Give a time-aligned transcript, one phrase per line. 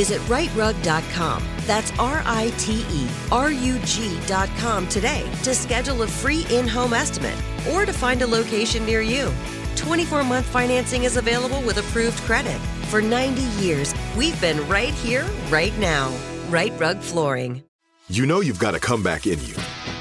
[0.00, 1.44] Visit riterug.com.
[1.66, 6.94] That's R I T E R U G.com today to schedule a free in home
[6.94, 7.36] estimate
[7.70, 9.30] or to find a location near you.
[9.76, 12.58] 24 month financing is available with approved credit.
[12.88, 16.10] For 90 years, we've been right here, right now.
[16.48, 17.62] Rite Rug Flooring.
[18.08, 19.56] You know you've got a comeback in you.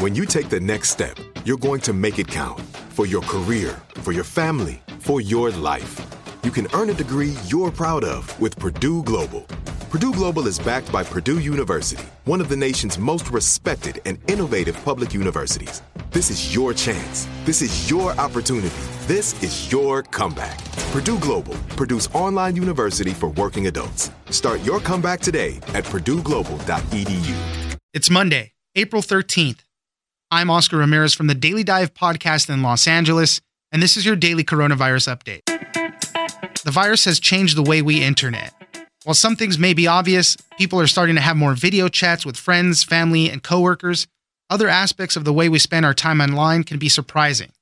[0.00, 3.80] When you take the next step, you're going to make it count for your career,
[4.02, 5.94] for your family, for your life.
[6.42, 9.46] You can earn a degree you're proud of with Purdue Global.
[9.94, 14.76] Purdue Global is backed by Purdue University, one of the nation's most respected and innovative
[14.84, 15.82] public universities.
[16.10, 17.28] This is your chance.
[17.44, 18.74] This is your opportunity.
[19.06, 20.58] This is your comeback.
[20.90, 24.10] Purdue Global, Purdue's online university for working adults.
[24.30, 27.76] Start your comeback today at purdueglobal.edu.
[27.92, 29.60] It's Monday, April 13th.
[30.28, 34.16] I'm Oscar Ramirez from the Daily Dive podcast in Los Angeles, and this is your
[34.16, 35.44] daily coronavirus update.
[36.64, 38.63] The virus has changed the way we internet.
[39.04, 42.38] While some things may be obvious, people are starting to have more video chats with
[42.38, 44.06] friends, family, and coworkers.
[44.48, 47.52] Other aspects of the way we spend our time online can be surprising.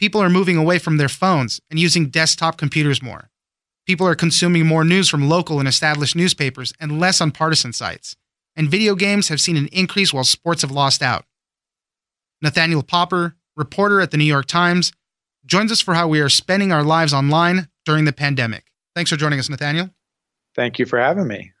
[0.00, 3.30] People are moving away from their phones and using desktop computers more.
[3.86, 8.16] People are consuming more news from local and established newspapers and less on partisan sites.
[8.56, 11.24] And video games have seen an increase while sports have lost out.
[12.40, 14.92] Nathaniel Popper, reporter at the New York Times,
[15.46, 18.64] joins us for how we are spending our lives online during the pandemic.
[18.96, 19.90] Thanks for joining us, Nathaniel.
[20.54, 21.52] Thank you for having me.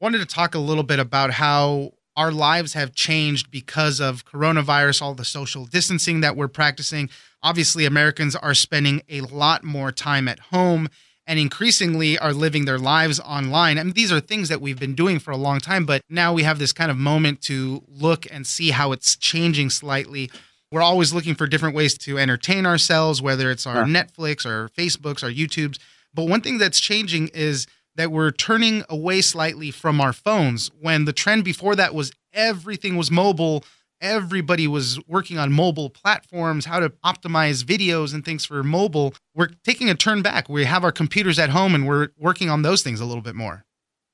[0.00, 5.02] Wanted to talk a little bit about how our lives have changed because of coronavirus,
[5.02, 7.08] all the social distancing that we're practicing.
[7.42, 10.88] Obviously, Americans are spending a lot more time at home
[11.26, 13.78] and increasingly are living their lives online.
[13.78, 16.32] I mean, these are things that we've been doing for a long time, but now
[16.32, 20.30] we have this kind of moment to look and see how it's changing slightly.
[20.72, 25.22] We're always looking for different ways to entertain ourselves, whether it's our Netflix or Facebooks
[25.22, 25.78] or YouTubes.
[26.12, 30.70] But one thing that's changing is that we're turning away slightly from our phones.
[30.80, 33.64] When the trend before that was everything was mobile
[34.00, 39.48] everybody was working on mobile platforms how to optimize videos and things for mobile we're
[39.64, 40.48] taking a turn back.
[40.48, 43.34] We have our computers at home and we're working on those things a little bit
[43.34, 43.64] more.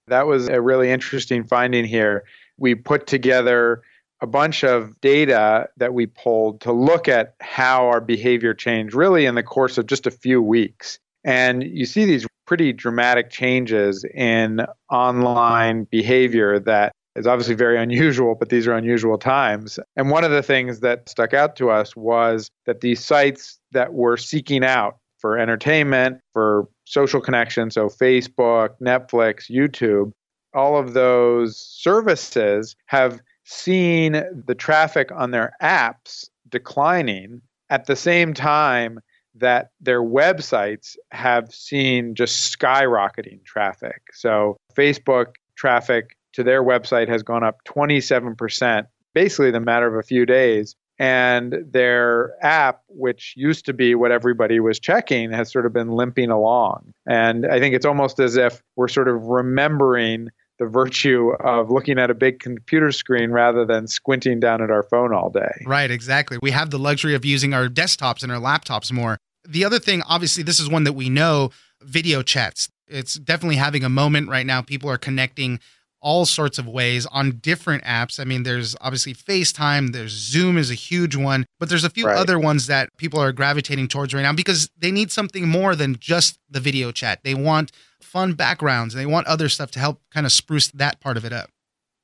[0.08, 2.24] That was a really interesting finding here.
[2.58, 3.82] We put together
[4.20, 9.26] a bunch of data that we pulled to look at how our behavior changed really
[9.26, 10.98] in the course of just a few weeks.
[11.24, 18.34] And you see these pretty dramatic changes in online behavior that is obviously very unusual,
[18.34, 19.78] but these are unusual times.
[19.96, 23.94] And one of the things that stuck out to us was that these sites that
[23.94, 30.12] were seeking out for entertainment, for social connection, so Facebook, Netflix, YouTube,
[30.54, 37.40] all of those services have seen the traffic on their apps declining
[37.70, 39.00] at the same time
[39.38, 44.02] that their websites have seen just skyrocketing traffic.
[44.12, 49.94] So, Facebook traffic to their website has gone up 27%, basically in the matter of
[49.94, 50.76] a few days.
[50.98, 55.90] And their app, which used to be what everybody was checking, has sort of been
[55.90, 56.92] limping along.
[57.06, 61.98] And I think it's almost as if we're sort of remembering the virtue of looking
[61.98, 65.64] at a big computer screen rather than squinting down at our phone all day.
[65.66, 66.38] Right, exactly.
[66.40, 69.18] We have the luxury of using our desktops and our laptops more.
[69.48, 71.50] The other thing, obviously, this is one that we know
[71.82, 72.68] video chats.
[72.88, 74.62] It's definitely having a moment right now.
[74.62, 75.60] People are connecting
[76.00, 78.20] all sorts of ways on different apps.
[78.20, 82.06] I mean, there's obviously FaceTime, there's Zoom is a huge one, but there's a few
[82.06, 82.16] right.
[82.16, 85.96] other ones that people are gravitating towards right now because they need something more than
[85.98, 87.20] just the video chat.
[87.24, 88.94] They want fun backgrounds.
[88.94, 91.50] They want other stuff to help kind of spruce that part of it up.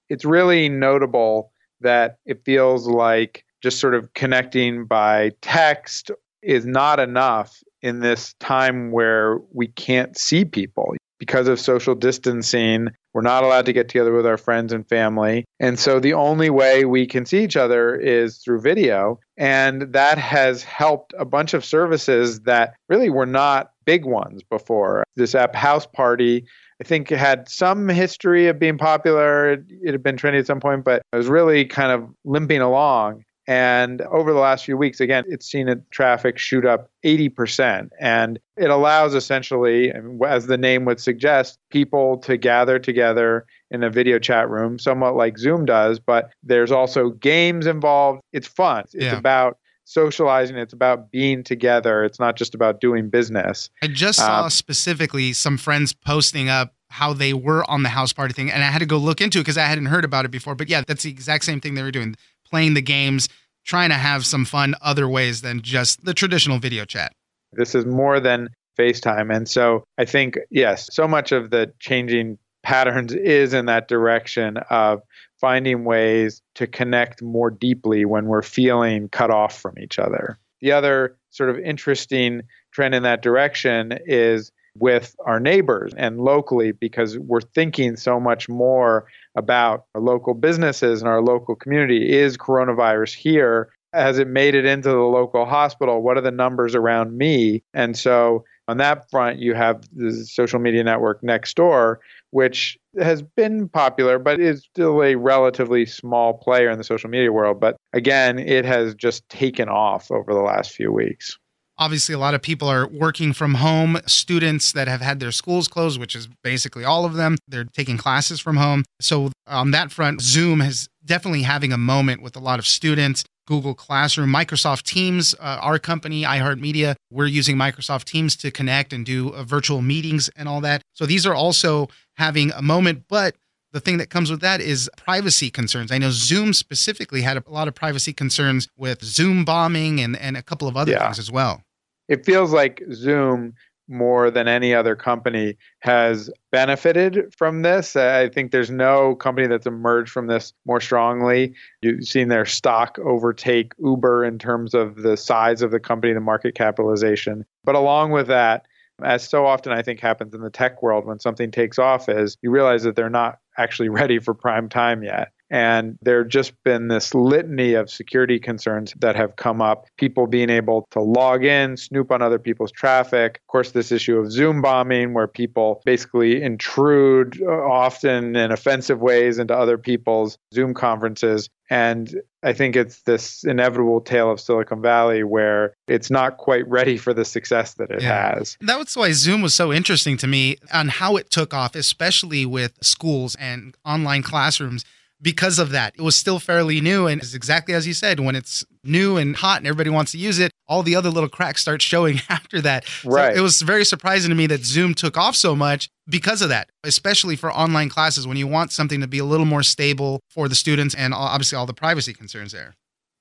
[0.08, 6.10] It's really notable that it feels like just sort of connecting by text
[6.42, 10.94] is not enough in this time where we can't see people.
[11.18, 15.44] because of social distancing, we're not allowed to get together with our friends and family.
[15.60, 19.20] And so the only way we can see each other is through video.
[19.36, 25.04] And that has helped a bunch of services that really were not big ones before.
[25.14, 26.42] This app Houseparty
[26.82, 29.52] I think had some history of being popular.
[29.52, 32.60] It, it, had been trendy at some point, but it was really kind of limping
[32.60, 33.24] along.
[33.46, 37.88] And over the last few weeks, again, it's seen a traffic shoot up 80%.
[38.00, 39.92] And it allows essentially,
[40.26, 45.16] as the name would suggest, people to gather together in a video chat room, somewhat
[45.16, 48.20] like Zoom does, but there's also games involved.
[48.32, 48.84] It's fun.
[48.92, 49.16] It's yeah.
[49.16, 54.44] about socializing it's about being together it's not just about doing business i just saw
[54.44, 58.62] um, specifically some friends posting up how they were on the house party thing and
[58.62, 60.68] i had to go look into it because i hadn't heard about it before but
[60.68, 62.14] yeah that's the exact same thing they were doing
[62.52, 63.28] playing the games
[63.64, 67.12] trying to have some fun other ways than just the traditional video chat
[67.52, 72.38] this is more than facetime and so i think yes so much of the changing
[72.62, 75.02] patterns is in that direction of
[75.42, 80.38] finding ways to connect more deeply when we're feeling cut off from each other.
[80.60, 86.70] The other sort of interesting trend in that direction is with our neighbors and locally
[86.70, 92.12] because we're thinking so much more about our local businesses and our local community.
[92.12, 93.70] Is coronavirus here?
[93.92, 96.02] Has it made it into the local hospital?
[96.02, 97.62] What are the numbers around me?
[97.74, 101.96] And so on that front, you have the social media network Nextdoor,
[102.30, 107.32] which has been popular, but is still a relatively small player in the social media
[107.32, 107.60] world.
[107.60, 111.38] But again, it has just taken off over the last few weeks.
[111.82, 113.98] Obviously, a lot of people are working from home.
[114.06, 117.98] Students that have had their schools closed, which is basically all of them, they're taking
[117.98, 118.84] classes from home.
[119.00, 123.24] So, on that front, Zoom is definitely having a moment with a lot of students.
[123.48, 129.04] Google Classroom, Microsoft Teams, uh, our company, iHeartMedia, we're using Microsoft Teams to connect and
[129.04, 130.82] do uh, virtual meetings and all that.
[130.92, 133.34] So these are also having a moment, but
[133.72, 135.90] the thing that comes with that is privacy concerns.
[135.90, 140.36] I know Zoom specifically had a lot of privacy concerns with Zoom bombing and, and
[140.36, 141.06] a couple of other yeah.
[141.06, 141.64] things as well.
[142.12, 143.54] It feels like Zoom
[143.88, 147.96] more than any other company has benefited from this.
[147.96, 151.54] I think there's no company that's emerged from this more strongly.
[151.80, 156.20] You've seen their stock overtake Uber in terms of the size of the company, the
[156.20, 157.46] market capitalization.
[157.64, 158.66] But along with that,
[159.02, 162.36] as so often I think happens in the tech world when something takes off is
[162.42, 165.32] you realize that they're not actually ready for prime time yet.
[165.52, 169.86] And there just been this litany of security concerns that have come up.
[169.98, 173.36] People being able to log in, snoop on other people's traffic.
[173.36, 179.02] Of course, this issue of Zoom bombing, where people basically intrude uh, often in offensive
[179.02, 181.50] ways into other people's Zoom conferences.
[181.68, 186.96] And I think it's this inevitable tale of Silicon Valley where it's not quite ready
[186.96, 188.36] for the success that it yeah.
[188.36, 188.56] has.
[188.62, 192.46] That was why Zoom was so interesting to me on how it took off, especially
[192.46, 194.84] with schools and online classrooms
[195.22, 195.94] because of that.
[195.96, 197.06] It was still fairly new.
[197.06, 200.18] And it's exactly as you said, when it's new and hot and everybody wants to
[200.18, 202.84] use it, all the other little cracks start showing after that.
[203.04, 203.34] Right.
[203.34, 206.48] So it was very surprising to me that Zoom took off so much because of
[206.48, 210.20] that, especially for online classes when you want something to be a little more stable
[210.28, 212.74] for the students and obviously all the privacy concerns there.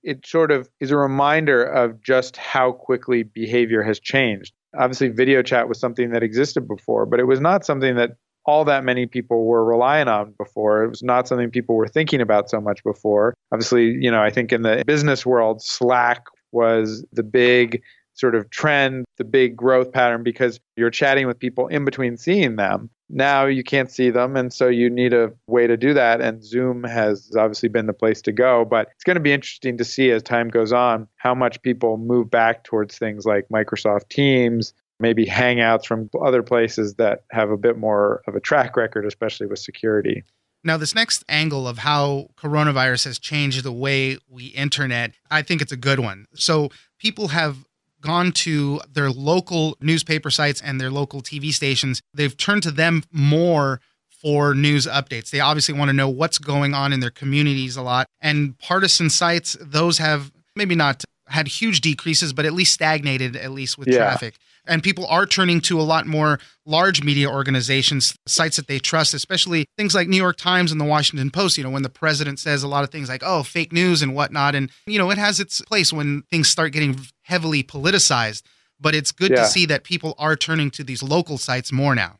[0.04, 4.51] It sort of is a reminder of just how quickly behavior has changed.
[4.75, 8.12] Obviously, video chat was something that existed before, but it was not something that
[8.45, 10.83] all that many people were relying on before.
[10.83, 13.35] It was not something people were thinking about so much before.
[13.51, 17.81] Obviously, you know, I think in the business world, Slack was the big
[18.13, 22.56] sort of trend, the big growth pattern because you're chatting with people in between seeing
[22.56, 22.89] them.
[23.09, 26.21] Now you can't see them, and so you need a way to do that.
[26.21, 28.63] And Zoom has obviously been the place to go.
[28.63, 31.97] But it's going to be interesting to see as time goes on how much people
[31.97, 37.57] move back towards things like Microsoft Teams, maybe hangouts from other places that have a
[37.57, 40.23] bit more of a track record, especially with security.
[40.63, 45.61] Now, this next angle of how coronavirus has changed the way we internet, I think
[45.61, 46.27] it's a good one.
[46.35, 47.65] So, people have
[47.99, 52.01] gone to their local newspaper sites and their local TV stations.
[52.13, 53.79] They've turned to them more
[54.09, 55.31] for news updates.
[55.31, 58.07] They obviously want to know what's going on in their communities a lot.
[58.19, 63.51] And partisan sites, those have maybe not had huge decreases, but at least stagnated, at
[63.51, 63.97] least with yeah.
[63.97, 64.35] traffic
[64.68, 69.13] and people are turning to a lot more large media organizations, sites that they trust,
[69.13, 71.57] especially things like New York Times and the Washington Post.
[71.57, 74.15] You know, when the president says a lot of things like, oh, fake news and
[74.15, 74.56] whatnot.
[74.56, 78.44] And, you know, it has its place when things start getting heavily politicized.
[78.80, 79.37] But it's good yeah.
[79.37, 82.18] to see that people are turning to these local sites more now.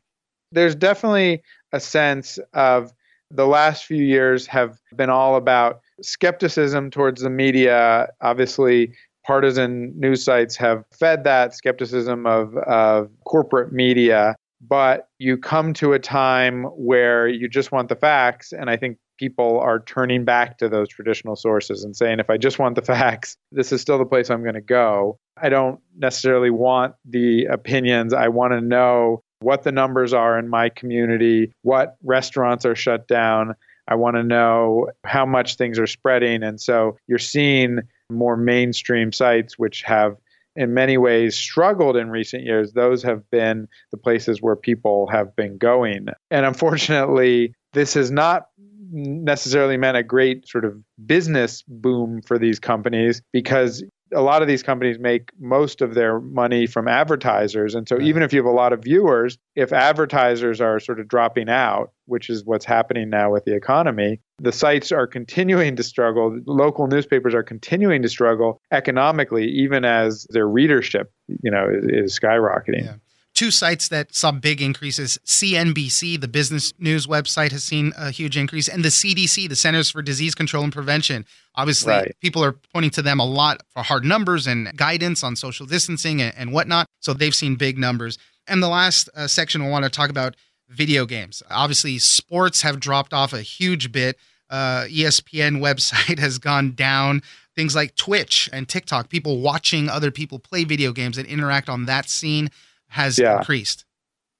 [0.51, 2.91] There's definitely a sense of
[3.31, 8.10] the last few years have been all about skepticism towards the media.
[8.19, 8.93] Obviously,
[9.25, 14.36] partisan news sites have fed that skepticism of, of corporate media.
[14.62, 18.51] but you come to a time where you just want the facts.
[18.51, 22.38] And I think people are turning back to those traditional sources and saying, if I
[22.38, 25.18] just want the facts, this is still the place I'm going to go.
[25.42, 28.13] I don't necessarily want the opinions.
[28.13, 33.08] I want to know what the numbers are in my community, what restaurants are shut
[33.08, 33.56] down.
[33.88, 36.44] I want to know how much things are spreading.
[36.44, 40.18] And so you're seeing more mainstream sites which have
[40.56, 45.36] in many ways struggled in recent years, those have been the places where people have
[45.36, 46.08] been going.
[46.30, 48.48] And unfortunately, this has not
[48.91, 54.48] necessarily meant a great sort of business boom for these companies because a lot of
[54.48, 57.75] these companies make most of their money from advertisers.
[57.75, 58.06] And so, right.
[58.06, 61.91] even if you have a lot of viewers, if advertisers are sort of dropping out,
[62.06, 66.39] which is what's happening now with the economy, the sites are continuing to struggle.
[66.46, 72.20] Local newspapers are continuing to struggle economically, even as their readership, you know, is, is
[72.20, 72.86] skyrocketing.
[72.86, 72.96] Yeah
[73.41, 75.17] two sites that saw big increases.
[75.25, 79.89] CNBC, the business news website, has seen a huge increase, and the CDC, the Centers
[79.89, 81.25] for Disease Control and Prevention.
[81.55, 82.15] Obviously, right.
[82.21, 86.21] people are pointing to them a lot for hard numbers and guidance on social distancing
[86.21, 86.86] and, and whatnot.
[87.00, 88.19] So they've seen big numbers.
[88.48, 90.36] And the last uh, section, I want to talk about
[90.69, 91.41] video games.
[91.50, 94.19] Obviously, sports have dropped off a huge bit.
[94.51, 97.24] Uh, ESPN website has gone down.
[97.55, 101.86] Things like Twitch and TikTok, people watching other people play video games and interact on
[101.86, 102.51] that scene
[102.91, 103.38] has yeah.
[103.38, 103.86] increased.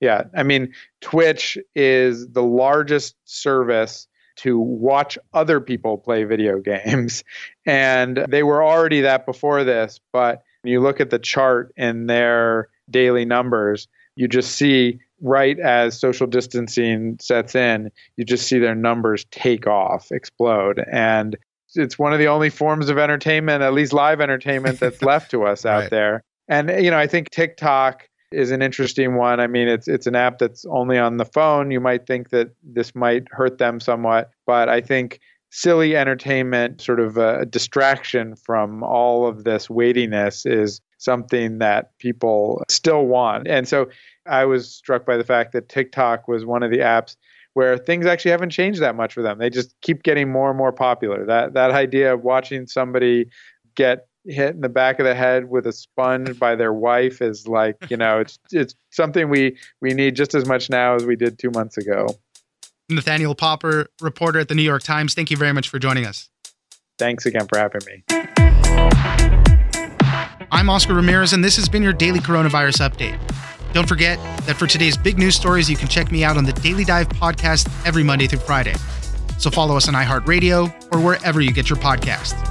[0.02, 0.24] Yeah.
[0.36, 7.24] I mean, Twitch is the largest service to watch other people play video games.
[7.66, 10.00] And they were already that before this.
[10.12, 15.60] But when you look at the chart in their daily numbers, you just see right
[15.60, 20.84] as social distancing sets in, you just see their numbers take off, explode.
[20.92, 21.38] And
[21.76, 25.46] it's one of the only forms of entertainment, at least live entertainment, that's left to
[25.46, 25.90] us out right.
[25.90, 26.24] there.
[26.48, 29.40] And, you know, I think TikTok is an interesting one.
[29.40, 31.72] I mean, it's it's an app that's only on the phone.
[31.72, 35.20] You might think that this might hurt them somewhat, but I think
[35.50, 42.64] silly entertainment, sort of a distraction from all of this weightiness, is something that people
[42.70, 43.48] still want.
[43.48, 43.90] And so
[44.28, 47.16] I was struck by the fact that TikTok was one of the apps
[47.54, 49.40] where things actually haven't changed that much for them.
[49.40, 51.26] They just keep getting more and more popular.
[51.26, 53.30] That that idea of watching somebody
[53.76, 57.48] get hit in the back of the head with a sponge by their wife is
[57.48, 61.16] like you know it's it's something we we need just as much now as we
[61.16, 62.08] did two months ago.
[62.90, 65.14] Nathaniel popper reporter at the new york times.
[65.14, 66.30] Thank you very much for joining us.
[67.00, 68.04] Thanks again for having me.
[70.52, 73.20] I'm oscar ramirez and this has been your daily coronavirus update.
[73.74, 76.54] Don't forget that for today's big news stories you can check me out on the
[76.54, 78.76] daily dive podcast every monday through friday.
[79.40, 82.51] So follow us on iheartradio or wherever you get your podcasts